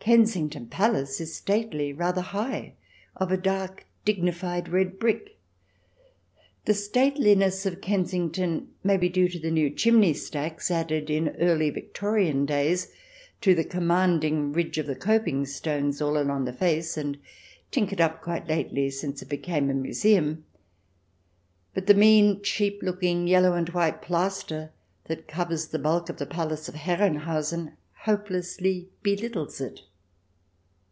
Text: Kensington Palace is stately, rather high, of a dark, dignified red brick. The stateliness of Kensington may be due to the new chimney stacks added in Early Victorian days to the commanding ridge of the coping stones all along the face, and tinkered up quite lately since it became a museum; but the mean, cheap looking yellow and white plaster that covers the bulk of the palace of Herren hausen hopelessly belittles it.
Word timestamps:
Kensington 0.00 0.66
Palace 0.66 1.18
is 1.18 1.34
stately, 1.34 1.90
rather 1.90 2.20
high, 2.20 2.74
of 3.16 3.32
a 3.32 3.38
dark, 3.38 3.86
dignified 4.04 4.68
red 4.68 4.98
brick. 4.98 5.38
The 6.66 6.74
stateliness 6.74 7.64
of 7.64 7.80
Kensington 7.80 8.68
may 8.82 8.98
be 8.98 9.08
due 9.08 9.30
to 9.30 9.38
the 9.38 9.50
new 9.50 9.70
chimney 9.70 10.12
stacks 10.12 10.70
added 10.70 11.08
in 11.08 11.30
Early 11.40 11.70
Victorian 11.70 12.44
days 12.44 12.92
to 13.40 13.54
the 13.54 13.64
commanding 13.64 14.52
ridge 14.52 14.76
of 14.76 14.86
the 14.86 14.94
coping 14.94 15.46
stones 15.46 16.02
all 16.02 16.18
along 16.20 16.44
the 16.44 16.52
face, 16.52 16.98
and 16.98 17.16
tinkered 17.70 17.98
up 18.02 18.20
quite 18.20 18.46
lately 18.46 18.90
since 18.90 19.22
it 19.22 19.30
became 19.30 19.70
a 19.70 19.74
museum; 19.74 20.44
but 21.72 21.86
the 21.86 21.94
mean, 21.94 22.42
cheap 22.42 22.82
looking 22.82 23.26
yellow 23.26 23.54
and 23.54 23.70
white 23.70 24.02
plaster 24.02 24.70
that 25.06 25.26
covers 25.28 25.68
the 25.68 25.78
bulk 25.78 26.10
of 26.10 26.18
the 26.18 26.26
palace 26.26 26.68
of 26.68 26.74
Herren 26.74 27.20
hausen 27.20 27.78
hopelessly 28.02 28.90
belittles 29.02 29.62
it. 29.62 29.80